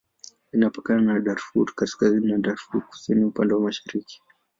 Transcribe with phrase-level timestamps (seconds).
[0.53, 4.21] Inapakana na Darfur Kaskazini na Darfur Kusini upande wa mashariki.